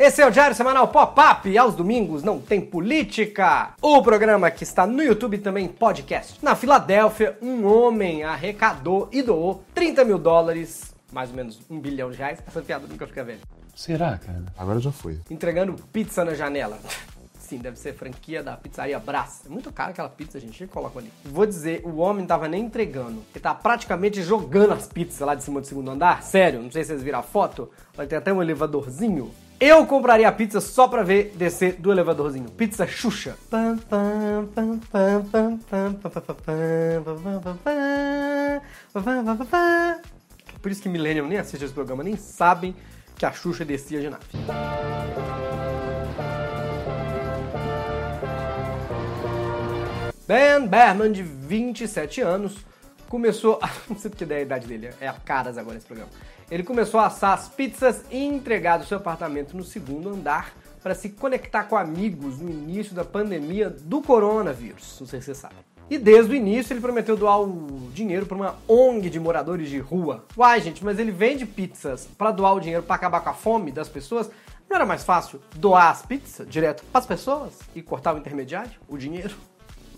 Esse 0.00 0.22
é 0.22 0.26
o 0.26 0.30
Diário 0.30 0.56
Semanal 0.56 0.88
Pop-Up 0.88 1.46
e 1.46 1.58
aos 1.58 1.74
domingos 1.74 2.22
não 2.22 2.40
tem 2.40 2.58
política. 2.58 3.74
O 3.82 4.02
programa 4.02 4.50
que 4.50 4.64
está 4.64 4.86
no 4.86 5.02
YouTube 5.02 5.36
também 5.36 5.68
podcast. 5.68 6.42
Na 6.42 6.56
Filadélfia, 6.56 7.36
um 7.42 7.66
homem 7.66 8.24
arrecadou 8.24 9.10
e 9.12 9.20
doou 9.20 9.62
30 9.74 10.02
mil 10.06 10.18
dólares, 10.18 10.94
mais 11.12 11.28
ou 11.28 11.36
menos 11.36 11.60
um 11.68 11.78
bilhão 11.78 12.10
de 12.10 12.16
reais. 12.16 12.38
Essa 12.46 12.62
piada 12.62 12.86
nunca 12.86 13.06
fica 13.06 13.22
velha. 13.22 13.40
Será, 13.76 14.16
cara? 14.16 14.42
Agora 14.56 14.80
já 14.80 14.90
foi. 14.90 15.20
Entregando 15.28 15.76
pizza 15.92 16.24
na 16.24 16.32
janela. 16.32 16.78
Sim, 17.38 17.58
deve 17.58 17.78
ser 17.78 17.92
franquia 17.92 18.42
da 18.42 18.56
pizzaria 18.56 18.98
Brás. 18.98 19.42
É 19.44 19.50
muito 19.50 19.70
caro 19.70 19.90
aquela 19.90 20.08
pizza, 20.08 20.40
gente. 20.40 20.66
Coloca 20.68 20.98
ali. 20.98 21.12
Vou 21.26 21.44
dizer, 21.44 21.82
o 21.84 21.98
homem 21.98 22.24
tava 22.24 22.48
nem 22.48 22.64
entregando. 22.64 23.22
Ele 23.34 23.42
tá 23.42 23.54
praticamente 23.54 24.22
jogando 24.22 24.72
as 24.72 24.88
pizzas 24.88 25.20
lá 25.20 25.34
de 25.34 25.44
cima 25.44 25.60
do 25.60 25.66
segundo 25.66 25.90
andar. 25.90 26.22
Sério, 26.22 26.62
não 26.62 26.70
sei 26.70 26.84
se 26.84 26.88
vocês 26.88 27.02
viram 27.02 27.18
a 27.18 27.22
foto. 27.22 27.70
Vai 27.94 28.06
ter 28.06 28.16
até 28.16 28.32
um 28.32 28.40
elevadorzinho. 28.40 29.30
Eu 29.60 29.86
compraria 29.86 30.32
pizza 30.32 30.58
só 30.58 30.88
pra 30.88 31.02
ver 31.02 31.34
descer 31.36 31.74
do 31.74 31.92
elevadorzinho. 31.92 32.48
Pizza 32.48 32.86
Xuxa. 32.86 33.36
Por 40.62 40.70
isso 40.70 40.80
que 40.80 40.88
Millennium 40.88 41.26
nem 41.26 41.36
assiste 41.36 41.62
esse 41.62 41.74
programa, 41.74 42.02
nem 42.02 42.16
sabem 42.16 42.74
que 43.18 43.26
a 43.26 43.32
Xuxa 43.32 43.62
descia 43.62 44.00
de 44.00 44.08
nave. 44.08 44.24
Ben 50.26 50.66
Berman, 50.66 51.12
de 51.12 51.22
27 51.22 52.22
anos, 52.22 52.56
começou. 53.10 53.58
A... 53.60 53.68
Não 53.90 53.98
sei 53.98 54.10
porque 54.10 54.24
é 54.32 54.36
a 54.36 54.40
idade 54.40 54.66
dele, 54.66 54.90
é 55.02 55.06
a 55.06 55.12
caras 55.12 55.58
agora 55.58 55.76
esse 55.76 55.84
programa. 55.86 56.10
Ele 56.50 56.64
começou 56.64 56.98
a 56.98 57.06
assar 57.06 57.32
as 57.32 57.48
pizzas 57.48 58.02
e 58.10 58.24
entregar 58.24 58.78
do 58.78 58.84
seu 58.84 58.96
apartamento 58.96 59.56
no 59.56 59.62
segundo 59.62 60.08
andar 60.08 60.52
para 60.82 60.94
se 60.94 61.10
conectar 61.10 61.64
com 61.64 61.76
amigos 61.76 62.38
no 62.38 62.50
início 62.50 62.92
da 62.94 63.04
pandemia 63.04 63.70
do 63.70 64.02
coronavírus. 64.02 64.96
Não 64.98 65.06
sei 65.06 65.20
se 65.20 65.26
você 65.26 65.34
sabe. 65.34 65.54
E 65.88 65.96
desde 65.96 66.32
o 66.32 66.34
início 66.34 66.72
ele 66.72 66.80
prometeu 66.80 67.16
doar 67.16 67.40
o 67.40 67.90
dinheiro 67.92 68.26
para 68.26 68.36
uma 68.36 68.56
ONG 68.66 69.10
de 69.10 69.20
moradores 69.20 69.68
de 69.68 69.78
rua. 69.78 70.24
Uai, 70.36 70.60
gente, 70.60 70.84
mas 70.84 70.98
ele 70.98 71.12
vende 71.12 71.46
pizzas 71.46 72.08
para 72.18 72.32
doar 72.32 72.54
o 72.54 72.60
dinheiro 72.60 72.82
para 72.82 72.96
acabar 72.96 73.20
com 73.20 73.30
a 73.30 73.34
fome 73.34 73.70
das 73.70 73.88
pessoas? 73.88 74.30
Não 74.68 74.76
era 74.76 74.86
mais 74.86 75.04
fácil 75.04 75.40
doar 75.56 75.90
as 75.90 76.02
pizzas 76.02 76.48
direto 76.48 76.84
para 76.92 77.00
as 77.00 77.06
pessoas 77.06 77.58
e 77.74 77.82
cortar 77.82 78.14
o 78.14 78.18
intermediário, 78.18 78.72
o 78.88 78.96
dinheiro? 78.96 79.34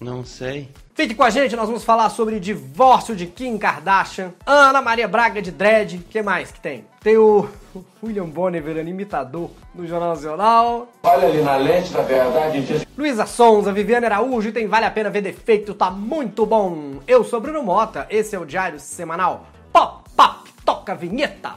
Não 0.02 0.24
sei. 0.24 0.68
Fique 0.94 1.14
com 1.14 1.22
a 1.22 1.30
gente, 1.30 1.56
nós 1.56 1.66
vamos 1.66 1.84
falar 1.84 2.10
sobre 2.10 2.38
divórcio 2.38 3.16
de 3.16 3.26
Kim 3.26 3.56
Kardashian, 3.56 4.32
Ana 4.44 4.82
Maria 4.82 5.08
Braga 5.08 5.40
de 5.40 5.50
Dredd, 5.50 5.96
o 5.96 6.02
que 6.02 6.22
mais 6.22 6.52
que 6.52 6.60
tem? 6.60 6.84
Tem 7.00 7.16
o 7.16 7.48
William 8.04 8.26
Bonner 8.26 8.62
virando 8.62 8.90
imitador 8.90 9.50
no 9.74 9.86
Jornal 9.86 10.10
Nacional. 10.10 10.88
Olha 11.02 11.28
ali 11.28 11.40
na 11.40 11.56
lente 11.56 11.92
da 11.92 12.02
verdade. 12.02 12.86
Luísa 12.96 13.24
Sonza, 13.24 13.72
Viviane 13.72 14.06
Araújo, 14.06 14.52
tem 14.52 14.66
Vale 14.66 14.84
a 14.84 14.90
Pena 14.90 15.08
Ver 15.08 15.22
Defeito, 15.22 15.72
tá 15.72 15.90
muito 15.90 16.44
bom. 16.44 16.96
Eu 17.06 17.24
sou 17.24 17.40
Bruno 17.40 17.62
Mota, 17.62 18.06
esse 18.10 18.36
é 18.36 18.38
o 18.38 18.44
Diário 18.44 18.78
Semanal 18.78 19.46
Pop 19.72 20.02
Pop, 20.14 20.50
toca 20.64 20.92
a 20.92 20.94
vinheta. 20.94 21.54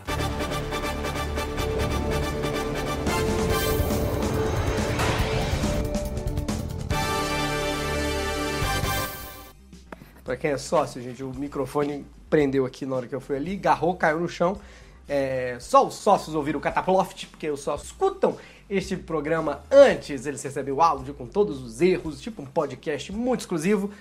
Pra 10.26 10.36
quem 10.36 10.50
é 10.50 10.58
sócio, 10.58 11.00
gente, 11.00 11.24
o 11.24 11.30
microfone 11.30 12.04
prendeu 12.32 12.66
aqui 12.66 12.84
na 12.84 12.96
hora 12.96 13.08
que 13.08 13.14
eu 13.14 13.22
fui 13.22 13.36
ali, 13.36 13.56
garrou, 13.56 13.96
caiu 13.96 14.20
no 14.20 14.28
chão. 14.28 14.60
É, 15.08 15.56
só 15.60 15.86
os 15.86 15.94
sócios 15.94 16.36
ouviram 16.36 16.58
o 16.58 16.62
Cataploft, 16.62 17.28
porque 17.28 17.48
os 17.48 17.60
sócios 17.60 17.92
escutam 17.92 18.36
este 18.68 18.98
programa 18.98 19.62
antes 19.70 20.26
eles 20.26 20.42
recebem 20.42 20.74
o 20.74 20.82
áudio 20.82 21.14
com 21.14 21.28
todos 21.28 21.62
os 21.62 21.80
erros, 21.80 22.20
tipo 22.20 22.42
um 22.42 22.46
podcast 22.46 23.12
muito 23.12 23.42
exclusivo. 23.42 23.92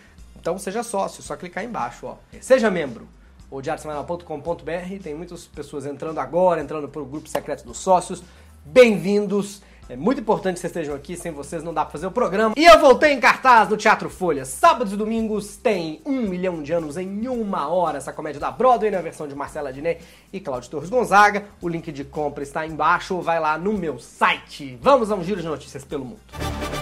Então 0.40 0.58
seja 0.58 0.82
sócio, 0.82 1.22
só 1.22 1.36
clicar 1.36 1.62
aí 1.62 1.68
embaixo, 1.68 2.06
ó. 2.06 2.16
Seja 2.40 2.70
membro. 2.70 3.06
O 3.50 3.60
diariosemanal.com.br 3.60 5.02
tem 5.02 5.14
muitas 5.14 5.46
pessoas 5.46 5.84
entrando 5.84 6.18
agora, 6.20 6.62
entrando 6.62 6.88
para 6.88 7.02
o 7.02 7.04
grupo 7.04 7.28
secreto 7.28 7.64
dos 7.64 7.76
sócios. 7.76 8.22
Bem-vindos! 8.64 9.60
É 9.88 9.96
muito 9.96 10.20
importante 10.20 10.54
que 10.54 10.60
vocês 10.60 10.70
estejam 10.70 10.94
aqui, 10.94 11.14
sem 11.16 11.30
vocês 11.30 11.62
não 11.62 11.74
dá 11.74 11.84
pra 11.84 11.92
fazer 11.92 12.06
o 12.06 12.10
programa. 12.10 12.54
E 12.56 12.64
eu 12.64 12.80
voltei 12.80 13.12
em 13.12 13.20
cartaz 13.20 13.68
no 13.68 13.76
Teatro 13.76 14.08
Folha. 14.08 14.44
Sábados 14.46 14.92
e 14.94 14.96
domingos 14.96 15.56
tem 15.56 16.00
um 16.06 16.22
milhão 16.22 16.62
de 16.62 16.72
anos 16.72 16.96
em 16.96 17.28
uma 17.28 17.68
hora. 17.68 17.98
Essa 17.98 18.12
comédia 18.12 18.40
da 18.40 18.50
Broadway 18.50 18.90
na 18.90 19.02
versão 19.02 19.28
de 19.28 19.34
Marcela 19.34 19.72
Diné 19.72 19.98
e 20.32 20.40
Cláudio 20.40 20.70
Torres 20.70 20.88
Gonzaga. 20.88 21.44
O 21.60 21.68
link 21.68 21.92
de 21.92 22.02
compra 22.02 22.42
está 22.42 22.66
embaixo, 22.66 23.20
vai 23.20 23.38
lá 23.38 23.58
no 23.58 23.74
meu 23.74 23.98
site. 23.98 24.78
Vamos 24.80 25.10
a 25.10 25.14
um 25.14 25.22
giro 25.22 25.42
de 25.42 25.46
notícias 25.46 25.84
pelo 25.84 26.04
mundo. 26.04 26.73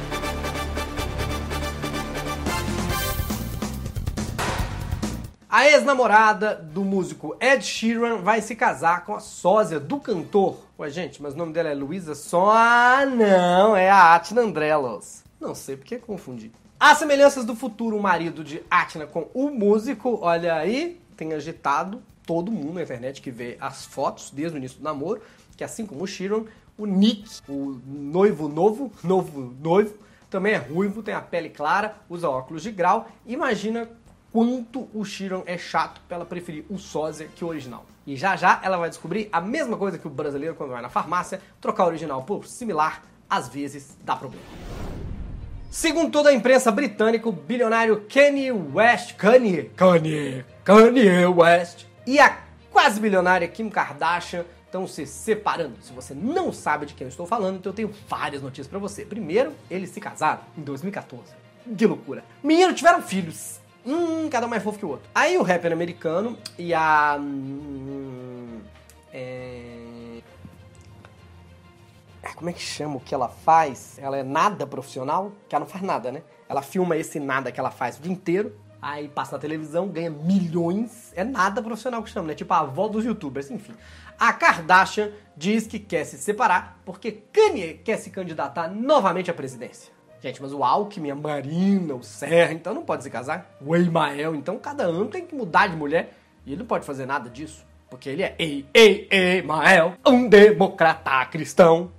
A 5.52 5.68
ex-namorada 5.68 6.54
do 6.54 6.82
músico 6.82 7.36
Ed 7.38 7.62
Sheeran 7.62 8.22
vai 8.22 8.40
se 8.40 8.56
casar 8.56 9.04
com 9.04 9.14
a 9.14 9.20
sósia 9.20 9.78
do 9.78 10.00
cantor. 10.00 10.56
Ué, 10.78 10.88
gente, 10.88 11.20
mas 11.20 11.34
o 11.34 11.36
nome 11.36 11.52
dela 11.52 11.68
é 11.68 11.74
Luísa 11.74 12.14
Só. 12.14 12.50
Ah, 12.50 13.04
não, 13.04 13.76
é 13.76 13.90
a 13.90 14.14
Atina 14.14 14.40
Andrelos. 14.40 15.22
Não 15.38 15.54
sei 15.54 15.76
porque 15.76 15.98
confundi. 15.98 16.50
As 16.80 16.96
semelhanças 16.96 17.44
do 17.44 17.54
futuro 17.54 18.00
marido 18.00 18.42
de 18.42 18.62
Atina 18.70 19.06
com 19.06 19.28
o 19.34 19.50
músico, 19.50 20.20
olha 20.22 20.54
aí, 20.54 20.98
tem 21.18 21.34
agitado 21.34 22.02
todo 22.24 22.50
mundo 22.50 22.76
na 22.76 22.82
internet 22.84 23.20
que 23.20 23.30
vê 23.30 23.58
as 23.60 23.84
fotos 23.84 24.30
desde 24.30 24.56
o 24.56 24.58
início 24.58 24.78
do 24.78 24.84
namoro, 24.84 25.20
que 25.54 25.62
assim 25.62 25.84
como 25.84 26.02
o 26.02 26.06
Sheeran, 26.06 26.44
o 26.78 26.86
Nick, 26.86 27.28
o 27.46 27.78
noivo 27.86 28.48
novo, 28.48 28.90
novo 29.04 29.54
noivo, 29.60 29.98
também 30.30 30.54
é 30.54 30.56
ruivo, 30.56 31.02
tem 31.02 31.12
a 31.12 31.20
pele 31.20 31.50
clara, 31.50 31.94
usa 32.08 32.26
óculos 32.26 32.62
de 32.62 32.70
grau. 32.70 33.06
Imagina 33.26 33.86
quanto 34.32 34.88
o 34.94 35.04
Sheeran 35.04 35.42
é 35.46 35.58
chato 35.58 36.00
pra 36.08 36.16
ela 36.16 36.24
preferir 36.24 36.64
o 36.70 36.78
sósia 36.78 37.28
que 37.36 37.44
o 37.44 37.48
original. 37.48 37.84
E 38.06 38.16
já 38.16 38.34
já 38.34 38.60
ela 38.62 38.78
vai 38.78 38.88
descobrir 38.88 39.28
a 39.30 39.40
mesma 39.40 39.76
coisa 39.76 39.98
que 39.98 40.06
o 40.06 40.10
brasileiro 40.10 40.54
quando 40.54 40.70
vai 40.70 40.82
na 40.82 40.88
farmácia, 40.88 41.40
trocar 41.60 41.84
o 41.84 41.88
original 41.88 42.22
por 42.22 42.46
similar, 42.46 43.02
às 43.28 43.48
vezes 43.48 43.96
dá 44.02 44.16
problema. 44.16 44.44
Segundo 45.70 46.10
toda 46.10 46.30
a 46.30 46.34
imprensa 46.34 46.70
britânica, 46.70 47.28
o 47.28 47.32
bilionário 47.32 48.04
Kanye 48.12 48.52
West, 48.52 49.14
Kanye, 49.14 49.70
Kanye, 49.76 50.44
Kanye 50.64 51.26
West 51.26 51.86
e 52.06 52.18
a 52.18 52.38
quase 52.70 53.00
bilionária 53.00 53.46
Kim 53.46 53.68
Kardashian 53.68 54.44
estão 54.66 54.86
se 54.86 55.06
separando. 55.06 55.76
Se 55.80 55.92
você 55.92 56.14
não 56.14 56.52
sabe 56.52 56.86
de 56.86 56.94
quem 56.94 57.06
eu 57.06 57.10
estou 57.10 57.26
falando, 57.26 57.56
então 57.56 57.70
eu 57.70 57.76
tenho 57.76 57.90
várias 58.08 58.42
notícias 58.42 58.66
para 58.66 58.78
você. 58.78 59.04
Primeiro, 59.04 59.52
eles 59.70 59.90
se 59.90 60.00
casaram 60.00 60.40
em 60.56 60.62
2014. 60.62 61.22
Que 61.76 61.86
loucura. 61.86 62.24
Menino 62.42 62.74
tiveram 62.74 63.00
filhos. 63.00 63.61
Hum, 63.84 64.28
cada 64.30 64.46
um 64.46 64.48
mais 64.48 64.62
fofo 64.62 64.78
que 64.78 64.86
o 64.86 64.90
outro. 64.90 65.08
Aí 65.14 65.36
o 65.36 65.42
rapper 65.42 65.72
americano 65.72 66.38
e 66.58 66.72
a. 66.72 67.16
Hum, 67.20 68.60
é... 69.12 70.20
Como 72.36 72.50
é 72.50 72.52
que 72.52 72.60
chama 72.60 72.96
o 72.96 73.00
que 73.00 73.14
ela 73.14 73.28
faz? 73.28 73.98
Ela 73.98 74.18
é 74.18 74.22
nada 74.22 74.66
profissional? 74.66 75.32
Que 75.48 75.54
ela 75.54 75.64
não 75.64 75.70
faz 75.70 75.84
nada, 75.84 76.10
né? 76.10 76.22
Ela 76.48 76.62
filma 76.62 76.96
esse 76.96 77.20
nada 77.20 77.52
que 77.52 77.58
ela 77.58 77.70
faz 77.70 77.98
o 77.98 78.02
dia 78.02 78.12
inteiro. 78.12 78.56
Aí 78.80 79.08
passa 79.08 79.36
na 79.36 79.38
televisão, 79.38 79.86
ganha 79.86 80.10
milhões. 80.10 81.12
É 81.14 81.22
nada 81.22 81.62
profissional 81.62 82.02
que 82.02 82.10
chama, 82.10 82.28
né? 82.28 82.34
Tipo 82.34 82.52
a 82.52 82.60
avó 82.60 82.88
dos 82.88 83.04
youtubers, 83.04 83.48
enfim. 83.48 83.74
A 84.18 84.32
Kardashian 84.32 85.12
diz 85.36 85.68
que 85.68 85.78
quer 85.78 86.04
se 86.04 86.18
separar 86.18 86.80
porque 86.84 87.12
Kanye 87.32 87.74
quer 87.74 87.96
se 87.96 88.10
candidatar 88.10 88.68
novamente 88.68 89.30
à 89.30 89.34
presidência. 89.34 89.92
Gente, 90.22 90.40
mas 90.40 90.52
o 90.52 90.62
Alckmin, 90.62 91.10
a 91.10 91.16
Marina, 91.16 91.94
o 91.96 92.02
Serra, 92.04 92.52
então 92.52 92.72
não 92.72 92.84
pode 92.84 93.02
se 93.02 93.10
casar. 93.10 93.56
O 93.60 93.74
Emael, 93.74 94.36
então 94.36 94.56
cada 94.56 94.84
ano 94.84 95.06
tem 95.06 95.26
que 95.26 95.34
mudar 95.34 95.66
de 95.66 95.74
mulher. 95.74 96.14
E 96.46 96.50
ele 96.52 96.60
não 96.60 96.66
pode 96.66 96.86
fazer 96.86 97.06
nada 97.06 97.28
disso. 97.28 97.66
Porque 97.90 98.08
ele 98.08 98.22
é 98.22 98.36
Ei, 98.38 98.64
Ei, 98.72 99.08
Emael, 99.10 99.94
um 100.06 100.28
democrata 100.28 101.26
cristão. 101.26 101.90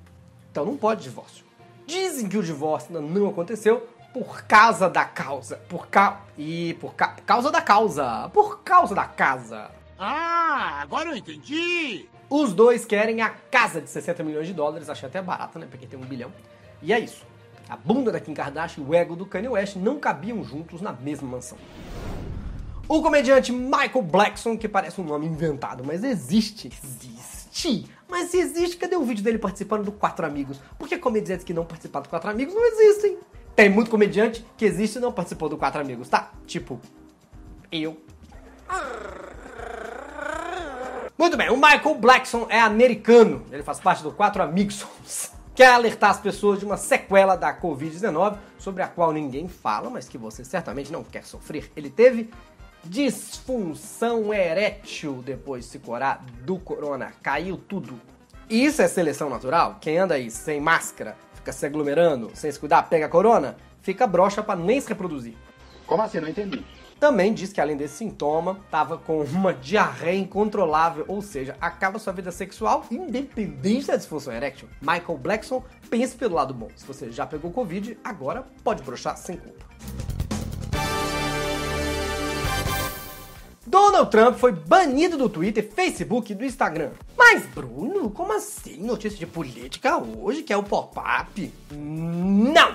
Então 0.50 0.64
não 0.64 0.78
pode 0.78 1.04
divórcio. 1.04 1.44
Dizem 1.86 2.30
que 2.30 2.38
o 2.38 2.44
divórcio 2.44 2.96
ainda 2.96 3.06
não 3.06 3.28
aconteceu 3.28 3.90
por 4.14 4.44
causa 4.44 4.90
da 4.90 5.04
causa. 5.04 5.58
Por 5.68 5.88
ca... 5.88 6.22
E 6.38 6.76
por, 6.76 6.96
ca... 6.96 7.18
causa 7.26 7.52
da 7.52 7.62
causa. 7.62 8.30
Por 8.30 8.64
causa 8.64 8.96
da 8.96 9.04
casa. 9.04 9.70
Ah, 10.00 10.80
agora 10.82 11.10
eu 11.10 11.18
entendi! 11.18 12.08
Os 12.30 12.54
dois 12.54 12.86
querem 12.86 13.22
a 13.22 13.30
casa 13.30 13.82
de 13.82 13.90
60 13.90 14.24
milhões 14.24 14.48
de 14.48 14.54
dólares. 14.54 14.90
Achei 14.90 15.10
até 15.10 15.22
barato, 15.22 15.60
né? 15.60 15.68
Porque 15.70 15.86
tem 15.86 16.00
um 16.00 16.06
bilhão. 16.06 16.32
E 16.82 16.94
é 16.94 17.00
isso. 17.00 17.33
A 17.74 17.76
bunda 17.76 18.12
da 18.12 18.20
Kim 18.20 18.36
Kardashian 18.36 18.84
e 18.84 18.88
o 18.88 18.94
ego 18.94 19.16
do 19.16 19.26
Kanye 19.26 19.48
West 19.48 19.78
não 19.78 19.98
cabiam 19.98 20.44
juntos 20.44 20.80
na 20.80 20.94
mesma 20.94 21.28
mansão. 21.28 21.58
O 22.88 23.02
comediante 23.02 23.52
Michael 23.52 24.04
Blackson, 24.04 24.56
que 24.56 24.70
parece 24.70 25.02
um 25.02 25.04
nome 25.04 25.26
inventado, 25.26 25.84
mas 25.84 26.04
existe. 26.04 26.72
Existe! 26.84 27.90
Mas 28.08 28.30
se 28.30 28.38
existe, 28.38 28.78
cadê 28.78 28.96
o 28.96 29.02
vídeo 29.02 29.24
dele 29.24 29.40
participando 29.40 29.84
do 29.84 29.92
Quatro 29.92 30.24
Amigos? 30.24 30.60
Porque 30.78 31.00
comediantes 31.00 31.44
que 31.44 31.52
não 31.52 31.66
participaram 31.66 32.04
do 32.04 32.10
Quatro 32.10 32.30
Amigos 32.30 32.54
não 32.54 32.64
existem. 32.64 33.18
Tem 33.56 33.70
muito 33.70 33.90
comediante 33.90 34.46
que 34.56 34.66
existe 34.66 35.00
e 35.00 35.02
não 35.02 35.12
participou 35.12 35.50
do 35.50 35.58
Quatro 35.58 35.82
Amigos, 35.82 36.08
tá? 36.08 36.32
Tipo, 36.46 36.80
eu. 37.72 37.98
Muito 41.18 41.36
bem, 41.36 41.50
o 41.50 41.56
Michael 41.56 41.96
Blackson 41.96 42.46
é 42.52 42.60
americano. 42.60 43.44
Ele 43.52 43.64
faz 43.64 43.80
parte 43.80 44.04
do 44.04 44.12
Quatro 44.12 44.44
Amigos. 44.44 44.86
Quer 45.56 45.74
alertar 45.74 46.12
as 46.12 46.20
pessoas 46.20 46.60
de 46.60 46.66
uma 46.66 46.78
sequela 46.78 47.36
da 47.36 47.54
Covid-19, 47.58 48.38
sobre 48.58 48.84
a 48.84 48.88
qual 48.88 49.12
ninguém 49.12 49.48
fala, 49.48 49.90
mas 49.90 50.08
que 50.08 50.18
você 50.18 50.44
certamente 50.44 50.92
não 50.92 51.04
quer 51.04 51.24
sofrer. 51.24 51.72
Ele 51.76 51.90
teve 51.90 52.30
disfunção 52.84 54.34
erétil 54.34 55.22
depois 55.26 55.66
de 55.66 55.72
se 55.72 55.80
curar 55.80 56.24
do 56.44 56.58
corona. 56.58 57.14
Caiu 57.22 57.58
tudo. 57.58 58.00
Isso 58.50 58.82
é 58.82 58.88
seleção 58.88 59.30
natural? 59.30 59.78
Quem 59.80 59.98
anda 59.98 60.16
aí 60.16 60.30
sem 60.30 60.60
máscara, 60.60 61.16
fica 61.34 61.52
se 61.52 61.66
aglomerando, 61.66 62.32
sem 62.34 62.52
se 62.52 62.60
cuidar, 62.60 62.84
pega 62.84 63.08
corona, 63.08 63.56
fica 63.82 64.06
broxa 64.06 64.44
para 64.44 64.60
nem 64.60 64.82
se 64.82 64.90
reproduzir. 64.90 65.36
Como 65.88 66.02
assim? 66.02 66.20
Não 66.20 66.28
entendi. 66.28 66.64
Também 67.04 67.34
diz 67.34 67.52
que 67.52 67.60
além 67.60 67.76
desse 67.76 67.98
sintoma, 67.98 68.62
tava 68.72 68.98
com 68.98 69.20
uma 69.24 69.54
diarreia 69.54 70.18
incontrolável, 70.18 71.04
ou 71.10 71.22
seja, 71.22 71.54
acaba 71.60 72.00
sua 72.00 72.14
vida 72.14 72.32
sexual 72.32 72.86
independente 72.90 73.88
da 73.88 73.98
disfunção 73.98 74.32
erétil. 74.32 74.70
Michael 74.80 75.18
Blackson, 75.18 75.62
pense 75.90 76.16
pelo 76.16 76.36
lado 76.36 76.54
bom. 76.54 76.70
Se 76.78 76.86
você 76.86 77.12
já 77.12 77.26
pegou 77.26 77.52
Covid, 77.52 77.98
agora 78.06 78.48
pode 78.64 78.84
broxar 78.84 79.18
sem 79.18 79.36
culpa. 79.36 79.66
Donald 83.68 84.10
Trump 84.10 84.38
foi 84.38 84.54
banido 84.54 85.18
do 85.18 85.28
Twitter, 85.28 85.70
Facebook 85.76 86.32
e 86.32 86.36
do 86.36 86.46
Instagram. 86.46 86.92
Mas, 87.18 87.46
Bruno, 87.48 88.10
como 88.12 88.32
assim? 88.32 88.78
Notícia 88.78 89.20
de 89.20 89.28
política 89.28 89.98
hoje, 89.98 90.42
que 90.42 90.54
é 90.54 90.58
o 90.58 90.64
pop-up? 90.64 91.54
Não! 91.70 92.74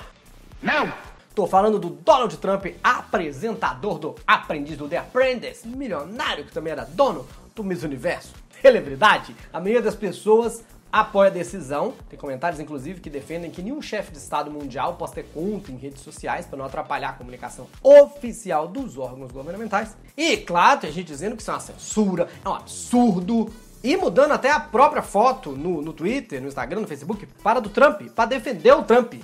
Não! 0.63 1.08
Tô 1.39 1.47
falando 1.47 1.79
do 1.79 1.91
Donald 1.91 2.37
Trump, 2.39 2.67
apresentador 2.83 4.01
do 4.01 4.17
Aprendiz 4.27 4.77
do 4.77 4.89
The 4.89 4.97
Apprentice, 4.97 5.69
milionário 5.69 6.45
que 6.45 6.51
também 6.51 6.73
era 6.73 6.85
dono 6.85 7.25
do 7.55 7.63
Miss 7.63 7.85
Universo, 7.85 8.35
celebridade. 8.61 9.37
A 9.53 9.61
maioria 9.61 9.81
das 9.81 9.95
pessoas 9.95 10.65
apoia 10.91 11.31
a 11.31 11.33
decisão. 11.33 11.95
Tem 12.11 12.19
comentários, 12.19 12.59
inclusive, 12.59 13.01
que 13.01 13.09
defendem 13.09 13.53
que 13.53 13.63
nenhum 13.63 13.81
chefe 13.81 14.11
de 14.11 14.19
Estado 14.19 14.51
mundial 14.51 14.97
possa 14.97 15.15
ter 15.15 15.27
conta 15.33 15.71
em 15.71 15.77
redes 15.77 16.03
sociais 16.03 16.45
para 16.45 16.59
não 16.59 16.65
atrapalhar 16.65 17.11
a 17.11 17.13
comunicação 17.13 17.69
oficial 17.85 18.67
dos 18.67 18.99
órgãos 18.99 19.31
governamentais. 19.31 19.97
E, 20.17 20.39
claro, 20.39 20.81
tem 20.81 20.91
gente 20.91 21.07
dizendo 21.07 21.37
que 21.37 21.43
isso 21.43 21.53
é 21.53 21.55
uma 21.55 21.61
censura, 21.61 22.29
é 22.45 22.49
um 22.49 22.55
absurdo. 22.55 23.49
E 23.85 23.97
mudando 23.97 24.33
até 24.33 24.51
a 24.51 24.59
própria 24.59 25.03
foto 25.03 25.53
no, 25.53 25.83
no 25.83 25.93
Twitter, 25.93 26.43
no 26.43 26.49
Instagram, 26.49 26.81
no 26.81 26.89
Facebook, 26.89 27.27
para 27.45 27.61
do 27.61 27.69
Trump, 27.71 28.03
para 28.09 28.25
defender 28.25 28.73
o 28.73 28.83
Trump 28.83 29.15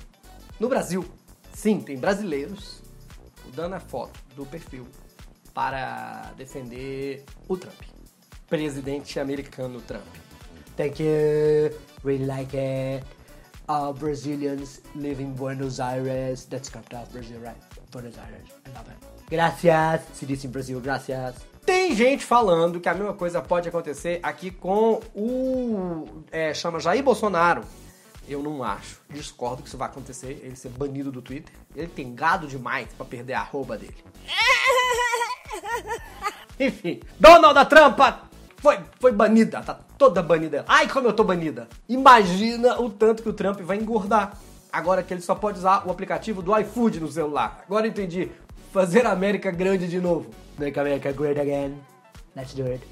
no 0.61 0.69
Brasil. 0.69 1.05
Sim, 1.55 1.81
tem 1.81 1.97
brasileiros 1.97 2.83
mudando 3.45 3.75
a 3.75 3.81
foto 3.81 4.19
do 4.37 4.45
perfil 4.45 4.87
para 5.55 6.33
defender 6.37 7.25
o 7.49 7.57
Trump. 7.57 7.81
Presidente 8.49 9.19
americano 9.19 9.81
Trump. 9.81 10.05
Thank 10.77 11.03
you. 11.03 11.71
Really 12.05 12.27
like 12.27 12.57
it. 12.57 13.05
All 13.69 13.95
Brazilians 13.95 14.83
live 14.95 15.23
in 15.23 15.33
Buenos 15.33 15.81
Aires. 15.81 16.45
That's 16.47 16.69
capital 16.69 17.03
of 17.03 17.13
Brazil, 17.13 17.41
right? 17.41 17.57
Buenos 17.91 18.19
Aires. 18.19 18.49
I 18.67 18.71
love 18.77 18.91
it. 18.91 18.99
Gracias. 19.31 20.03
Se 20.13 20.27
disse 20.27 20.47
em 20.47 20.51
Brasil, 20.51 20.81
gracias. 20.81 21.37
Tem 21.65 21.95
gente 21.95 22.25
falando 22.25 22.79
que 22.79 22.89
a 22.89 22.95
mesma 22.95 23.15
coisa 23.15 23.41
pode 23.41 23.69
acontecer 23.69 24.21
aqui 24.23 24.51
com 24.51 25.01
o. 25.15 26.25
É, 26.31 26.53
chama 26.53 26.79
Jair 26.79 27.03
Bolsonaro. 27.03 27.63
Eu 28.29 28.43
não 28.43 28.63
acho. 28.63 29.01
Discordo 29.11 29.63
que 29.63 29.69
isso 29.69 29.77
vai 29.77 29.89
acontecer. 29.89 30.41
Ele 30.43 30.57
ser 30.57 30.71
banido 30.71 31.13
do 31.13 31.21
Twitter. 31.21 31.55
Ele 31.75 31.89
tem 31.89 32.15
gado 32.15 32.47
demais 32.47 32.89
pra 32.97 33.05
perder 33.05 33.35
a 33.35 33.41
arroba 33.41 33.77
dele. 33.77 33.97
Enfim, 36.59 37.01
Donald 37.19 37.69
Trump 37.69 37.99
foi, 38.65 38.79
foi 38.99 39.13
banida, 39.13 39.61
tá 39.61 39.79
toda 39.99 40.23
banida. 40.23 40.65
Ai, 40.67 40.89
como 40.89 41.09
eu 41.09 41.13
tô 41.13 41.23
banida. 41.23 41.69
Imagina 41.87 42.81
o 42.81 42.89
tanto 42.89 43.23
que 43.23 43.29
o 43.29 43.33
Trump 43.33 43.61
vai 43.61 43.77
engordar. 43.77 44.39
Agora 44.73 45.03
que 45.03 45.13
ele 45.13 45.21
só 45.21 45.35
pode 45.35 45.59
usar 45.59 45.87
o 45.87 45.91
aplicativo 45.91 46.41
do 46.41 46.59
iFood 46.59 46.99
no 46.99 47.13
celular. 47.13 47.63
Agora 47.67 47.87
entendi. 47.87 48.31
Fazer 48.73 49.07
a 49.07 49.13
América 49.13 49.51
grande 49.51 49.87
de 49.87 50.01
novo. 50.01 50.31
Make 50.59 50.81
America 50.81 51.13
great 51.13 51.39
again. 51.39 51.79
Let's 52.35 52.55
do 52.55 52.65
it. 52.65 52.83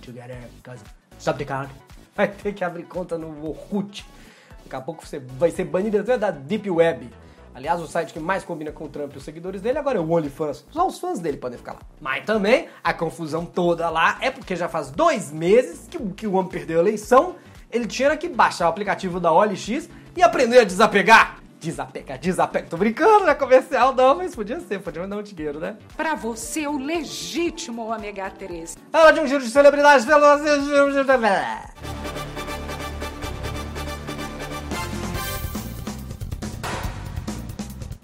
Together. 0.00 0.38
Cause 0.62 0.80
stop 1.18 1.38
the 1.38 1.44
count. 1.44 1.72
Vai 2.14 2.28
ter 2.28 2.52
que 2.52 2.62
abrir 2.62 2.84
conta 2.84 3.18
no 3.18 3.48
Orkut. 3.48 4.06
Daqui 4.66 4.76
a 4.76 4.80
pouco 4.80 5.06
você 5.06 5.20
vai 5.20 5.52
ser 5.52 5.64
banido 5.64 5.98
até 5.98 6.18
da 6.18 6.32
Deep 6.32 6.68
Web. 6.68 7.08
Aliás, 7.54 7.80
o 7.80 7.86
site 7.86 8.12
que 8.12 8.18
mais 8.18 8.44
combina 8.44 8.72
com 8.72 8.84
o 8.84 8.88
Trump 8.88 9.14
e 9.14 9.16
os 9.16 9.24
seguidores 9.24 9.62
dele 9.62 9.78
agora 9.78 9.96
é 9.96 10.00
o 10.00 10.10
OnlyFans. 10.10 10.66
Só 10.70 10.86
os 10.86 10.98
fãs 10.98 11.20
dele 11.20 11.36
podem 11.36 11.56
ficar 11.56 11.74
lá. 11.74 11.80
Mas 12.00 12.24
também, 12.24 12.68
a 12.82 12.92
confusão 12.92 13.46
toda 13.46 13.88
lá 13.88 14.18
é 14.20 14.30
porque 14.30 14.56
já 14.56 14.68
faz 14.68 14.90
dois 14.90 15.32
meses 15.32 15.86
que, 15.88 15.98
que 16.14 16.26
o 16.26 16.34
homem 16.34 16.50
perdeu 16.50 16.78
a 16.78 16.82
eleição, 16.82 17.36
ele 17.70 17.86
tinha 17.86 18.14
que 18.16 18.28
baixar 18.28 18.66
o 18.66 18.68
aplicativo 18.68 19.20
da 19.20 19.32
OLX 19.32 19.88
e 20.16 20.22
aprender 20.22 20.58
a 20.58 20.64
desapegar. 20.64 21.38
Desapega, 21.60 22.18
desapega. 22.18 22.66
Tô 22.68 22.76
brincando, 22.76 23.20
não 23.20 23.30
é 23.30 23.34
comercial 23.34 23.94
não, 23.94 24.16
mas 24.16 24.34
podia 24.34 24.60
ser, 24.60 24.80
podia 24.80 25.02
me 25.02 25.08
dar 25.08 25.16
um 25.16 25.22
dinheiro, 25.22 25.60
né? 25.60 25.76
Pra 25.96 26.14
você, 26.16 26.66
o 26.66 26.76
legítimo 26.76 27.90
ômega 27.90 28.28
3. 28.30 28.76
Hora 28.92 29.12
de 29.12 29.20
um 29.20 29.26
giro 29.26 29.42
de 29.42 29.50
celebridades 29.50 30.04
pelo... 30.04 30.26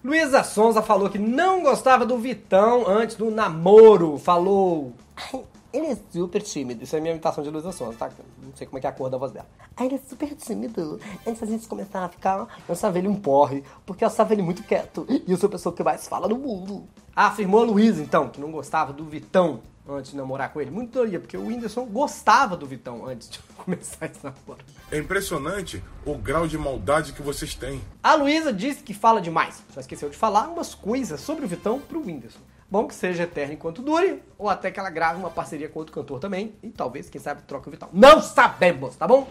Luísa 0.05 0.43
Sonza 0.43 0.83
falou 0.83 1.09
que 1.09 1.19
não 1.19 1.63
gostava 1.63 2.05
do 2.05 2.19
Vitão 2.19 2.85
antes 2.89 3.15
do 3.17 3.31
namoro. 3.31 4.19
Falou. 4.19 4.93
"Ai, 5.17 5.45
Ele 5.73 5.87
é 5.87 5.97
super 6.13 6.43
tímido. 6.43 6.85
Isso 6.85 6.95
é 6.95 7.01
minha 7.01 7.13
imitação 7.13 7.43
de 7.43 7.49
Luísa 7.49 7.73
Sonza, 7.73 7.97
tá? 7.97 8.11
Não 8.43 8.55
sei 8.55 8.67
como 8.67 8.77
é 8.77 8.81
que 8.83 8.87
é 8.87 8.91
a 8.91 8.93
cor 8.93 9.09
da 9.09 9.17
voz 9.17 9.33
dela. 9.33 9.47
Ai, 9.75 9.87
ele 9.87 9.95
é 9.95 9.99
super 10.07 10.35
tímido. 10.35 11.01
Antes 11.27 11.41
da 11.41 11.47
gente 11.47 11.67
começar 11.67 12.05
a 12.05 12.09
ficar, 12.11 12.41
eu 12.69 12.73
achava 12.75 12.99
ele 12.99 13.09
um 13.09 13.15
porre. 13.15 13.65
Porque 13.87 14.05
eu 14.05 14.09
achava 14.09 14.35
ele 14.35 14.43
muito 14.43 14.63
quieto. 14.65 15.07
E 15.09 15.25
eu 15.33 15.37
sou 15.39 15.47
a 15.47 15.51
pessoa 15.53 15.75
que 15.75 15.83
mais 15.83 16.07
fala 16.07 16.29
no 16.29 16.37
mundo. 16.37 16.85
Afirmou 17.17 17.63
a 17.63 17.65
Luísa, 17.65 18.03
então, 18.03 18.29
que 18.29 18.39
não 18.39 18.51
gostava 18.51 18.93
do 18.93 19.05
Vitão 19.07 19.61
antes 19.89 20.13
de 20.13 20.17
namorar 20.17 20.53
com 20.53 20.61
ele. 20.61 20.71
Muito 20.71 20.93
teoria, 20.93 21.19
porque 21.19 21.37
o 21.37 21.47
Whindersson 21.47 21.85
gostava 21.87 22.57
do 22.57 22.67
Vitão 22.67 23.07
antes 23.07 23.29
de 23.29 23.39
começar 23.57 24.07
esse 24.07 24.25
namoro. 24.25 24.65
É 24.91 24.99
impressionante 24.99 25.83
o 26.05 26.15
grau 26.17 26.47
de 26.47 26.57
maldade 26.57 27.13
que 27.13 27.23
vocês 27.23 27.55
têm. 27.55 27.81
A 28.03 28.15
Luísa 28.15 28.53
disse 28.53 28.83
que 28.83 28.95
fala 28.95 29.21
demais. 29.21 29.63
Só 29.73 29.81
esqueceu 29.81 30.09
de 30.09 30.17
falar 30.17 30.49
umas 30.49 30.75
coisas 30.75 31.21
sobre 31.21 31.45
o 31.45 31.49
Vitão 31.49 31.81
pro 31.81 32.01
Whindersson. 32.01 32.41
Bom 32.71 32.87
que 32.87 32.95
seja 32.95 33.25
eterno 33.25 33.53
enquanto 33.53 33.83
dure, 33.83 34.23
ou 34.39 34.49
até 34.49 34.71
que 34.71 34.81
ela 34.81 34.89
grave 34.89 35.19
uma 35.19 35.31
parceria 35.31 35.69
com 35.69 35.79
outro 35.79 35.95
cantor 35.95 36.19
também, 36.19 36.55
e 36.63 36.71
talvez, 36.71 37.11
quem 37.11 37.21
sabe, 37.21 37.43
troque 37.43 37.69
o 37.69 37.71
Vitão. 37.71 37.91
Não 37.93 38.23
sabemos, 38.23 38.97
tá 38.97 39.07
bom? 39.07 39.29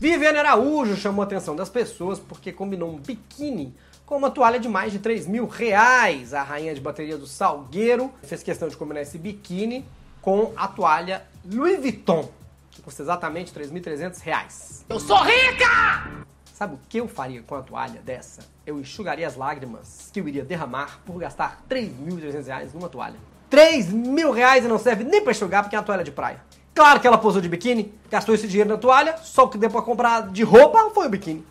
Viviane 0.00 0.38
Araújo 0.38 0.96
chamou 0.96 1.22
a 1.22 1.26
atenção 1.26 1.54
das 1.54 1.68
pessoas 1.68 2.18
porque 2.18 2.50
combinou 2.50 2.90
um 2.90 2.98
biquíni 2.98 3.72
com 4.12 4.18
uma 4.18 4.30
toalha 4.30 4.60
de 4.60 4.68
mais 4.68 4.92
de 4.92 4.98
3 4.98 5.26
mil 5.26 5.46
reais. 5.46 6.34
A 6.34 6.42
rainha 6.42 6.74
de 6.74 6.82
bateria 6.82 7.16
do 7.16 7.26
Salgueiro 7.26 8.12
fez 8.22 8.42
questão 8.42 8.68
de 8.68 8.76
combinar 8.76 9.00
esse 9.00 9.16
biquíni 9.16 9.86
com 10.20 10.52
a 10.54 10.68
toalha 10.68 11.24
Louis 11.50 11.80
Vuitton, 11.80 12.30
que 12.70 12.82
custa 12.82 13.02
exatamente 13.02 13.54
3.300 13.54 14.20
reais. 14.20 14.84
Eu 14.86 15.00
sou 15.00 15.16
rica! 15.16 16.20
Sabe 16.52 16.74
o 16.74 16.80
que 16.90 16.98
eu 16.98 17.08
faria 17.08 17.40
com 17.40 17.54
a 17.54 17.62
toalha 17.62 18.02
dessa? 18.04 18.42
Eu 18.66 18.78
enxugaria 18.78 19.26
as 19.26 19.34
lágrimas 19.34 20.10
que 20.12 20.20
eu 20.20 20.28
iria 20.28 20.44
derramar 20.44 21.00
por 21.06 21.18
gastar 21.18 21.62
3.300 21.70 22.44
reais 22.44 22.74
numa 22.74 22.90
toalha. 22.90 23.16
3 23.48 23.94
mil 23.94 24.30
reais 24.30 24.62
e 24.62 24.68
não 24.68 24.78
serve 24.78 25.04
nem 25.04 25.22
pra 25.22 25.30
enxugar 25.30 25.62
porque 25.62 25.74
é 25.74 25.78
uma 25.78 25.86
toalha 25.86 26.04
de 26.04 26.12
praia. 26.12 26.42
Claro 26.74 27.00
que 27.00 27.06
ela 27.06 27.16
posou 27.16 27.40
de 27.40 27.48
biquíni, 27.48 27.94
gastou 28.10 28.34
esse 28.34 28.46
dinheiro 28.46 28.68
na 28.68 28.76
toalha, 28.76 29.16
só 29.22 29.44
o 29.44 29.48
que 29.48 29.56
deu 29.56 29.70
pra 29.70 29.80
comprar 29.80 30.30
de 30.30 30.42
roupa 30.42 30.90
foi 30.90 31.06
o 31.06 31.10
biquíni. 31.10 31.46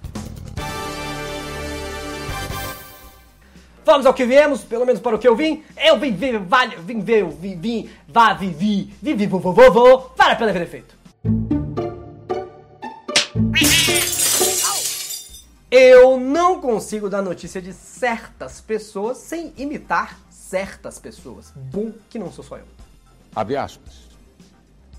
Vamos 3.84 4.06
ao 4.06 4.14
que 4.14 4.26
viemos, 4.26 4.64
pelo 4.64 4.86
menos 4.86 5.02
para 5.02 5.16
o 5.16 5.20
que 5.20 5.28
eu 5.28 5.36
vim. 5.36 5.64
Eu 5.78 6.00
vim, 6.00 6.12
vim, 6.14 6.38
vale, 6.38 6.76
vim 6.78 7.00
ver, 7.02 7.26
vim, 7.26 7.60
vim, 7.60 7.90
vá, 8.08 8.34
vivi, 8.34 8.94
vivi, 9.02 9.26
vovô, 9.26 9.52
vovô, 9.52 10.00
para 10.16 10.36
pelo 10.36 10.52
efeito. 10.52 10.96
Eu 15.72 16.20
não 16.20 16.60
consigo 16.60 17.10
dar 17.10 17.22
notícia 17.22 17.62
de 17.62 17.72
certas 17.72 18.60
pessoas 18.60 19.18
sem 19.18 19.54
imitar 19.58 20.20
certas 20.30 21.00
pessoas. 21.00 21.54
Bom 21.56 21.94
que 22.10 22.20
não 22.20 22.32
sou 22.32 22.44
só 22.44 22.58
eu. 22.58 22.66
Abre 23.34 23.56
aspas. 23.56 24.12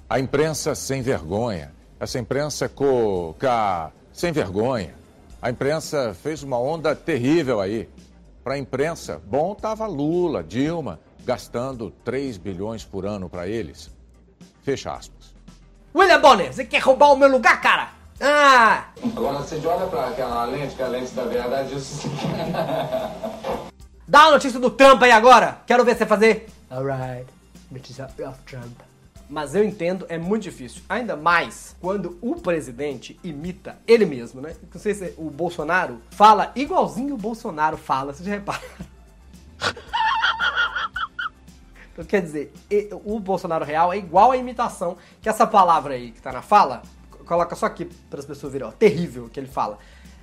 A 0.09 0.19
imprensa 0.19 0.75
sem 0.75 1.03
vergonha. 1.03 1.73
Essa 2.01 2.19
imprensa 2.19 2.69
coca 2.71 3.93
sem 4.12 4.33
vergonha. 4.33 4.95
A 5.43 5.51
imprensa 5.51 6.17
fez 6.23 6.43
uma 6.43 6.59
onda 6.59 6.97
terrível 6.97 7.61
aí. 7.61 7.89
Para 8.43 8.55
a 8.55 8.59
imprensa, 8.59 9.23
bom 9.25 9.55
tava 9.55 9.87
Lula, 9.87 10.43
Dilma, 10.43 10.99
gastando 11.25 11.93
3 12.05 12.37
bilhões 12.39 12.85
por 12.85 13.07
ano 13.07 13.29
para 13.31 13.47
eles. 13.47 13.91
Fecha 14.63 14.93
aspas. 14.93 15.33
William 15.95 16.21
Bonner, 16.21 16.53
você 16.53 16.65
quer 16.65 16.81
roubar 16.81 17.13
o 17.13 17.17
meu 17.17 17.29
lugar, 17.29 17.61
cara? 17.61 17.91
Ah! 18.21 18.87
Agora 19.03 19.39
você 19.39 19.65
olha 19.65 19.87
pra 19.87 20.09
aquela 20.09 20.45
lente, 20.45 20.75
que 20.75 20.83
é 20.83 20.85
a 20.85 20.89
lente 20.89 21.13
da 21.13 21.25
verdade, 21.25 21.75
isso 21.77 22.09
Dá 24.09 24.25
a 24.25 24.31
notícia 24.33 24.59
do 24.59 24.71
Trump 24.71 25.03
aí 25.03 25.13
agora. 25.13 25.61
Quero 25.67 25.85
ver 25.85 25.97
você 25.97 26.07
fazer. 26.07 26.47
Alright, 26.71 27.27
notícia 27.71 28.07
of 28.07 28.39
Trump. 28.45 28.92
Mas 29.33 29.55
eu 29.55 29.65
entendo, 29.65 30.05
é 30.11 30.19
muito 30.19 30.43
difícil. 30.43 30.83
Ainda 30.87 31.17
mais 31.17 31.75
quando 31.81 32.19
o 32.21 32.35
presidente 32.35 33.19
imita 33.25 33.79
ele 33.87 34.05
mesmo, 34.05 34.43
né? 34.43 34.55
Não 34.71 34.79
sei 34.79 34.93
se 34.93 35.15
o 35.17 35.31
Bolsonaro 35.31 36.03
fala 36.11 36.53
igualzinho 36.55 37.15
o 37.15 37.17
Bolsonaro 37.17 37.79
fala, 37.79 38.12
você 38.12 38.23
já 38.23 38.33
repara. 38.33 38.61
Então, 41.95 42.07
quer 42.07 42.23
dizer, 42.23 42.51
o 43.05 43.21
Bolsonaro 43.21 43.67
real 43.67 43.93
é 43.93 43.99
igual 43.99 44.31
à 44.31 44.37
imitação, 44.39 44.97
que 45.21 45.29
essa 45.29 45.47
palavra 45.47 45.93
aí 45.93 46.11
que 46.11 46.23
tá 46.23 46.33
na 46.33 46.41
fala, 46.41 46.81
coloca 47.27 47.55
só 47.55 47.67
aqui 47.67 47.85
para 48.09 48.19
as 48.19 48.25
pessoas 48.25 48.51
verem, 48.51 48.67
ó, 48.67 48.71
terrível 48.71 49.29
que 49.31 49.39
ele 49.39 49.47
fala. 49.47 49.79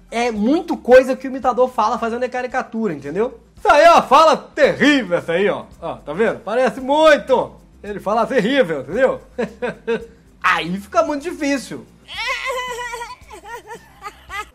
É 0.09 0.31
muito 0.31 0.75
coisa 0.75 1.15
que 1.15 1.27
o 1.27 1.29
imitador 1.29 1.69
fala 1.69 1.99
fazendo 1.99 2.23
a 2.23 2.29
caricatura, 2.29 2.91
entendeu? 2.91 3.39
Isso 3.55 3.69
aí, 3.69 3.87
ó, 3.87 4.01
fala 4.01 4.35
terrível 4.35 5.19
essa 5.19 5.33
aí, 5.33 5.47
ó. 5.47 5.65
Ó, 5.79 5.97
tá 5.97 6.11
vendo? 6.11 6.39
Parece 6.39 6.81
muito. 6.81 7.59
Ele 7.81 7.99
fala 7.99 8.27
terrível, 8.27 8.81
entendeu? 8.81 9.21
aí 10.43 10.77
fica 10.79 11.03
muito 11.03 11.23
difícil. 11.23 11.85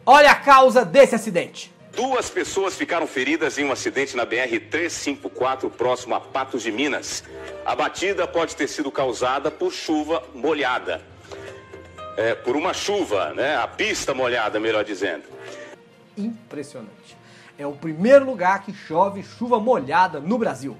Olha 0.06 0.32
a 0.32 0.34
causa 0.34 0.84
desse 0.84 1.14
acidente. 1.14 1.72
Duas 1.96 2.28
pessoas 2.28 2.74
ficaram 2.74 3.06
feridas 3.06 3.56
em 3.56 3.64
um 3.64 3.72
acidente 3.72 4.16
na 4.16 4.26
BR-354, 4.26 5.70
próximo 5.70 6.14
a 6.14 6.20
Patos 6.20 6.62
de 6.62 6.70
Minas. 6.70 7.24
A 7.64 7.74
batida 7.74 8.26
pode 8.26 8.54
ter 8.56 8.68
sido 8.68 8.90
causada 8.90 9.50
por 9.50 9.72
chuva 9.72 10.22
molhada. 10.34 11.00
É, 12.16 12.34
por 12.34 12.56
uma 12.56 12.74
chuva, 12.74 13.32
né? 13.32 13.56
A 13.56 13.66
pista 13.66 14.12
molhada, 14.12 14.60
melhor 14.60 14.84
dizendo. 14.84 15.22
Impressionante. 16.18 17.16
É 17.56 17.66
o 17.66 17.72
primeiro 17.72 18.24
lugar 18.24 18.62
que 18.64 18.74
chove 18.74 19.22
chuva 19.22 19.58
molhada 19.60 20.20
no 20.20 20.36
Brasil. 20.36 20.76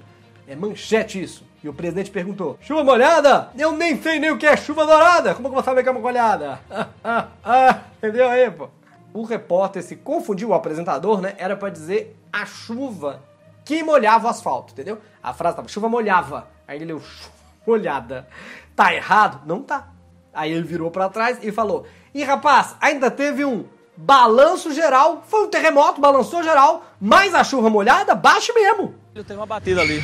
É 0.47 0.55
manchete 0.55 1.21
isso. 1.21 1.43
E 1.65 1.69
o 1.69 1.73
presidente 1.73 2.11
perguntou: 2.11 2.59
Chuva 2.61 2.83
molhada? 2.83 3.49
Eu 3.57 3.71
nem 3.71 3.99
sei 3.99 4.19
nem 4.19 4.29
o 4.29 4.37
que 4.37 4.45
é 4.45 4.55
chuva 4.55 4.85
dourada. 4.85 5.33
Como 5.33 5.47
que 5.47 5.51
eu 5.51 5.55
vou 5.55 5.63
saber 5.63 5.81
que 5.81 5.89
é 5.89 5.91
uma 5.91 5.99
molhada? 5.99 6.59
Entendeu 7.97 8.29
aí, 8.29 8.51
pô? 8.51 8.69
o 9.11 9.23
repórter 9.23 9.81
se 9.81 9.95
confundiu, 9.95 10.49
o 10.49 10.53
apresentador, 10.53 11.21
né? 11.21 11.33
Era 11.39 11.55
para 11.55 11.69
dizer 11.69 12.15
a 12.31 12.45
chuva 12.45 13.19
que 13.63 13.81
molhava 13.81 14.27
o 14.27 14.29
asfalto, 14.29 14.73
entendeu? 14.73 14.99
A 15.23 15.33
frase 15.33 15.55
tava 15.55 15.67
chuva 15.67 15.89
molhava. 15.89 16.47
Aí 16.67 16.77
ele 16.77 16.85
leu 16.85 17.01
molhada. 17.65 18.27
Tá 18.75 18.93
errado? 18.93 19.41
Não 19.47 19.63
tá. 19.63 19.87
Aí 20.31 20.51
ele 20.51 20.67
virou 20.67 20.91
para 20.91 21.09
trás 21.09 21.39
e 21.41 21.51
falou: 21.51 21.87
"E 22.13 22.23
rapaz, 22.23 22.75
ainda 22.79 23.09
teve 23.09 23.43
um 23.43 23.65
balanço 23.97 24.71
geral, 24.71 25.23
foi 25.25 25.45
um 25.45 25.49
terremoto, 25.49 25.99
balançou 25.99 26.43
geral, 26.43 26.85
mas 27.01 27.33
a 27.33 27.43
chuva 27.43 27.71
molhada 27.71 28.13
baixa 28.13 28.53
mesmo". 28.53 28.93
Eu 29.15 29.23
tenho 29.23 29.39
uma 29.39 29.47
batida 29.47 29.81
ali. 29.81 30.03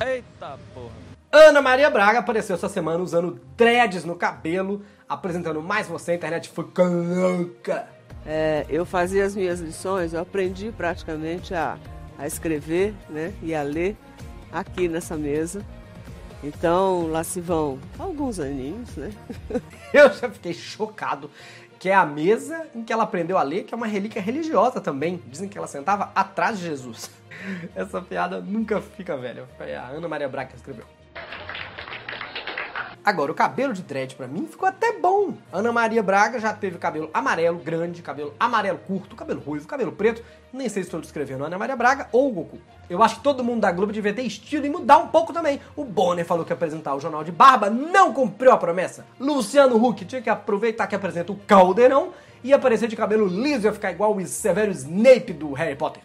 Eita 0.00 0.58
porra. 0.72 0.92
Ana 1.30 1.60
Maria 1.60 1.90
Braga 1.90 2.20
apareceu 2.20 2.54
essa 2.54 2.68
semana 2.68 3.02
usando 3.02 3.40
dreads 3.56 4.04
no 4.04 4.14
cabelo, 4.14 4.82
apresentando 5.08 5.60
mais 5.60 5.88
você, 5.88 6.12
a 6.12 6.14
internet 6.14 6.48
foi 6.48 6.64
louca. 6.78 7.88
É, 8.24 8.64
eu 8.68 8.86
fazia 8.86 9.24
as 9.24 9.34
minhas 9.34 9.60
lições, 9.60 10.14
eu 10.14 10.20
aprendi 10.20 10.72
praticamente 10.72 11.52
a, 11.54 11.76
a 12.16 12.26
escrever 12.26 12.94
né, 13.08 13.34
e 13.42 13.54
a 13.54 13.62
ler 13.62 13.96
aqui 14.52 14.88
nessa 14.88 15.16
mesa. 15.16 15.64
Então, 16.42 17.08
lá 17.08 17.24
se 17.24 17.40
vão 17.40 17.78
alguns 17.98 18.38
aninhos, 18.38 18.94
né? 18.96 19.10
Eu 19.94 20.12
já 20.12 20.28
fiquei 20.28 20.52
chocado 20.52 21.30
que 21.84 21.90
é 21.90 21.94
a 21.94 22.06
mesa 22.06 22.66
em 22.74 22.82
que 22.82 22.90
ela 22.90 23.02
aprendeu 23.02 23.36
a 23.36 23.42
ler, 23.42 23.64
que 23.64 23.74
é 23.74 23.76
uma 23.76 23.86
relíquia 23.86 24.22
religiosa 24.22 24.80
também. 24.80 25.22
Dizem 25.26 25.50
que 25.50 25.58
ela 25.58 25.66
sentava 25.66 26.10
atrás 26.14 26.58
de 26.58 26.64
Jesus. 26.64 27.10
Essa 27.76 28.00
piada 28.00 28.40
nunca 28.40 28.80
fica 28.80 29.14
velha. 29.18 29.46
Foi 29.58 29.74
a 29.74 29.88
Ana 29.88 30.08
Maria 30.08 30.26
Braga 30.26 30.48
que 30.48 30.56
escreveu. 30.56 30.86
Agora, 33.04 33.30
o 33.30 33.34
cabelo 33.34 33.74
de 33.74 33.82
dread 33.82 34.14
pra 34.14 34.26
mim 34.26 34.46
ficou 34.46 34.66
até 34.66 34.98
bom. 34.98 35.34
Ana 35.52 35.70
Maria 35.70 36.02
Braga 36.02 36.40
já 36.40 36.54
teve 36.54 36.78
cabelo 36.78 37.10
amarelo 37.12 37.58
grande, 37.58 38.00
cabelo 38.00 38.32
amarelo 38.40 38.78
curto, 38.78 39.14
cabelo 39.14 39.40
ruivo, 39.40 39.68
cabelo 39.68 39.92
preto. 39.92 40.22
Nem 40.50 40.70
sei 40.70 40.82
se 40.82 40.86
estou 40.86 41.02
descrevendo 41.02 41.44
Ana 41.44 41.58
Maria 41.58 41.76
Braga 41.76 42.08
ou 42.10 42.32
Goku. 42.32 42.58
Eu 42.88 43.02
acho 43.02 43.16
que 43.16 43.22
todo 43.22 43.44
mundo 43.44 43.60
da 43.60 43.70
Globo 43.70 43.92
devia 43.92 44.14
ter 44.14 44.22
estilo 44.22 44.64
e 44.64 44.70
mudar 44.70 44.96
um 44.96 45.08
pouco 45.08 45.34
também. 45.34 45.60
O 45.76 45.84
Bonner 45.84 46.24
falou 46.24 46.46
que 46.46 46.52
ia 46.52 46.56
apresentar 46.56 46.94
o 46.94 47.00
Jornal 47.00 47.22
de 47.22 47.30
Barba, 47.30 47.68
não 47.68 48.10
cumpriu 48.14 48.52
a 48.52 48.56
promessa. 48.56 49.04
Luciano 49.20 49.76
Huck 49.76 50.02
tinha 50.06 50.22
que 50.22 50.30
aproveitar 50.30 50.86
que 50.86 50.94
apresenta 50.94 51.30
o 51.30 51.36
Caldeirão 51.36 52.10
e 52.42 52.54
aparecer 52.54 52.88
de 52.88 52.96
cabelo 52.96 53.26
liso 53.26 53.68
e 53.68 53.72
ficar 53.72 53.90
igual 53.90 54.16
o 54.16 54.26
Severo 54.26 54.70
Snape 54.70 55.32
do 55.34 55.52
Harry 55.52 55.76
Potter. 55.76 56.02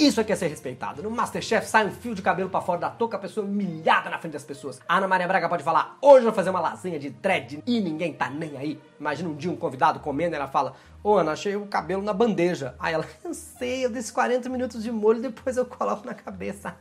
Isso 0.00 0.18
aqui 0.18 0.32
é 0.32 0.34
ser 0.34 0.46
respeitado. 0.46 1.02
No 1.02 1.10
Masterchef 1.10 1.68
sai 1.68 1.84
um 1.84 1.90
fio 1.90 2.14
de 2.14 2.22
cabelo 2.22 2.48
para 2.48 2.62
fora 2.62 2.80
da 2.80 2.88
touca, 2.88 3.18
a 3.18 3.20
pessoa 3.20 3.44
humilhada 3.44 4.08
na 4.08 4.16
frente 4.16 4.32
das 4.32 4.42
pessoas. 4.42 4.80
A 4.88 4.96
Ana 4.96 5.06
Maria 5.06 5.28
Braga 5.28 5.46
pode 5.46 5.62
falar, 5.62 5.98
hoje 6.00 6.20
eu 6.20 6.30
vou 6.30 6.32
fazer 6.32 6.48
uma 6.48 6.58
lasanha 6.58 6.98
de 6.98 7.10
dread 7.10 7.62
e 7.66 7.80
ninguém 7.82 8.14
tá 8.14 8.30
nem 8.30 8.56
aí. 8.56 8.80
Imagina 8.98 9.28
um 9.28 9.34
dia 9.34 9.50
um 9.50 9.56
convidado 9.56 10.00
comendo 10.00 10.34
e 10.34 10.36
ela 10.36 10.48
fala, 10.48 10.72
ô 11.04 11.18
Ana, 11.18 11.32
achei 11.32 11.54
o 11.54 11.66
cabelo 11.66 12.00
na 12.00 12.14
bandeja. 12.14 12.74
Aí 12.78 12.94
ela, 12.94 13.04
eu 13.22 13.34
sei, 13.34 13.84
eu 13.84 13.90
desse 13.90 14.10
40 14.10 14.48
minutos 14.48 14.82
de 14.82 14.90
molho 14.90 15.20
depois 15.20 15.58
eu 15.58 15.66
coloco 15.66 16.06
na 16.06 16.14
cabeça. 16.14 16.74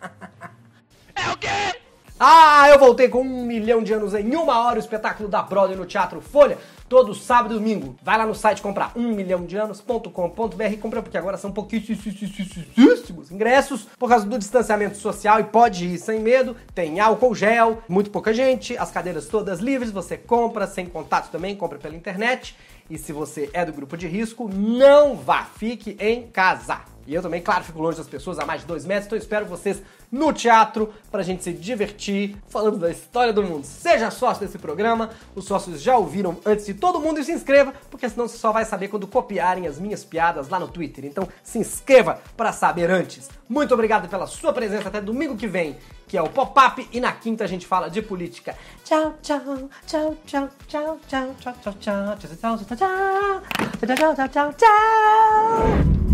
é 1.13 1.29
o 1.29 1.35
quê? 1.35 1.77
Ah, 2.17 2.69
eu 2.69 2.79
voltei 2.79 3.07
com 3.07 3.21
um 3.21 3.45
milhão 3.45 3.81
de 3.83 3.93
anos 3.93 4.13
em 4.13 4.35
uma 4.35 4.59
hora 4.65 4.75
o 4.75 4.79
espetáculo 4.79 5.27
da 5.27 5.41
Broadway 5.41 5.77
no 5.77 5.85
Teatro 5.85 6.19
Folha, 6.19 6.57
todo 6.89 7.13
sábado 7.13 7.53
e 7.53 7.58
domingo. 7.60 7.96
Vai 8.01 8.17
lá 8.17 8.25
no 8.25 8.34
site 8.34 8.62
comprar 8.62 8.91
um 8.96 9.13
milhão 9.13 9.46
de 9.46 9.55
anos.com.br 9.55 10.63
e 10.72 10.77
compra, 10.77 11.01
porque 11.03 11.17
agora 11.17 11.38
são 11.38 11.51
pouquíssimos 11.51 13.31
ingressos 13.31 13.88
por 13.98 14.10
causa 14.10 14.25
do 14.25 14.39
distanciamento 14.39 14.98
social 14.98 15.39
e 15.39 15.43
pode 15.43 15.86
ir 15.86 16.00
sem 16.00 16.19
medo. 16.19 16.55
Tem 16.74 17.00
álcool 17.00 17.36
gel, 17.36 17.84
muito 17.88 18.10
pouca 18.10 18.34
gente, 18.34 18.75
as 18.75 18.89
cadeiras 18.91 19.27
todas 19.27 19.60
livres, 19.60 19.91
você 19.91 20.17
compra 20.17 20.65
sem 20.65 20.88
contato 20.88 21.29
também, 21.31 21.55
compra 21.55 21.77
pela 21.77 21.96
internet. 21.96 22.55
E 22.89 22.98
se 22.98 23.13
você 23.13 23.51
é 23.53 23.63
do 23.63 23.72
grupo 23.72 23.96
de 23.96 24.08
risco, 24.08 24.50
não 24.51 25.15
vá, 25.15 25.43
fique 25.43 25.96
em 26.00 26.24
casa. 26.24 26.81
E 27.05 27.13
eu 27.13 27.22
também, 27.22 27.41
claro, 27.41 27.63
fico 27.63 27.81
longe 27.81 27.98
das 27.98 28.08
pessoas 28.08 28.39
a 28.39 28.46
mais 28.46 28.62
de 28.62 28.67
dois 28.67 28.86
metros, 28.86 29.08
então 29.08 29.17
espero 29.17 29.46
vocês 29.46 29.81
no 30.11 30.33
teatro 30.33 30.93
pra 31.11 31.23
gente 31.23 31.43
se 31.43 31.53
divertir, 31.53 32.37
falando 32.47 32.77
da 32.77 32.89
história 32.89 33.33
do 33.33 33.43
mundo. 33.43 33.63
Seja 33.65 34.11
sócio 34.11 34.45
desse 34.45 34.57
programa, 34.57 35.09
os 35.35 35.45
sócios 35.45 35.81
já 35.81 35.97
ouviram 35.97 36.37
antes 36.45 36.65
de 36.65 36.73
todo 36.73 36.99
mundo 36.99 37.19
e 37.19 37.23
se 37.23 37.31
inscreva, 37.31 37.73
porque 37.89 38.09
senão 38.09 38.27
você 38.27 38.37
só 38.37 38.51
vai 38.51 38.65
saber 38.65 38.87
quando 38.87 39.07
copiarem 39.07 39.67
as 39.67 39.79
minhas 39.79 40.03
piadas 40.03 40.49
lá 40.49 40.59
no 40.59 40.67
Twitter. 40.67 41.05
Então 41.05 41.27
se 41.43 41.59
inscreva 41.59 42.19
para 42.35 42.51
saber 42.51 42.89
antes. 42.89 43.29
Muito 43.47 43.73
obrigado 43.73 44.07
pela 44.07 44.27
sua 44.27 44.53
presença 44.53 44.89
até 44.89 45.01
domingo 45.01 45.35
que 45.35 45.47
vem, 45.47 45.77
que 46.07 46.17
é 46.17 46.21
o 46.21 46.29
Pop-Up, 46.29 46.87
e 46.91 46.99
na 46.99 47.11
quinta 47.11 47.43
a 47.43 47.47
gente 47.47 47.65
fala 47.65 47.89
de 47.89 48.01
política. 48.01 48.55
Tchau, 48.83 49.15
tchau, 49.21 49.69
tchau, 49.85 50.17
tchau, 50.25 50.49
tchau, 50.67 50.99
tchau, 51.07 51.33
tchau, 51.37 51.37
tchau, 51.39 51.53
tchau, 51.61 51.73
tchau, 51.79 52.15
tchau, 52.15 52.15
tchau, 52.15 52.57
tchau, 52.67 52.75
tchau, 53.85 54.15
tchau, 54.15 54.27
tchau, 54.27 54.53
tchau. 54.53 56.08